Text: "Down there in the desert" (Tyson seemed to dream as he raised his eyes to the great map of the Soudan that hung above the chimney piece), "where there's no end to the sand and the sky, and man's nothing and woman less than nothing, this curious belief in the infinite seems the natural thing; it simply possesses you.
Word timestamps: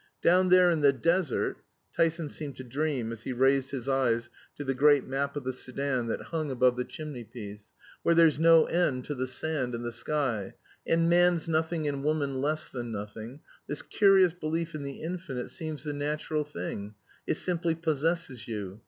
"Down 0.23 0.49
there 0.49 0.71
in 0.71 0.81
the 0.81 0.91
desert" 0.91 1.57
(Tyson 1.95 2.27
seemed 2.27 2.55
to 2.55 2.63
dream 2.63 3.11
as 3.11 3.21
he 3.21 3.33
raised 3.33 3.69
his 3.69 3.87
eyes 3.87 4.31
to 4.55 4.63
the 4.63 4.73
great 4.73 5.05
map 5.05 5.35
of 5.35 5.43
the 5.43 5.53
Soudan 5.53 6.07
that 6.07 6.23
hung 6.31 6.49
above 6.49 6.75
the 6.75 6.83
chimney 6.83 7.23
piece), 7.23 7.71
"where 8.01 8.15
there's 8.15 8.39
no 8.39 8.65
end 8.65 9.05
to 9.05 9.13
the 9.13 9.27
sand 9.27 9.75
and 9.75 9.85
the 9.85 9.91
sky, 9.91 10.55
and 10.87 11.07
man's 11.07 11.47
nothing 11.47 11.87
and 11.87 12.03
woman 12.03 12.41
less 12.41 12.67
than 12.67 12.91
nothing, 12.91 13.41
this 13.67 13.83
curious 13.83 14.33
belief 14.33 14.73
in 14.73 14.81
the 14.81 15.03
infinite 15.03 15.51
seems 15.51 15.83
the 15.83 15.93
natural 15.93 16.43
thing; 16.43 16.95
it 17.27 17.37
simply 17.37 17.75
possesses 17.75 18.47
you. 18.47 18.79